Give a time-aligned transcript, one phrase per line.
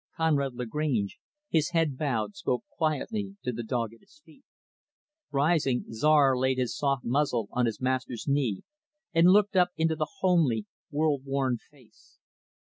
[0.17, 4.43] Conrad Lagrange, his head bowed, spoke quietly to the dog at his feet.
[5.31, 8.63] Rising, Czar laid his soft muzzle on his master's knee
[9.13, 12.17] and looked up into the homely, world worn face.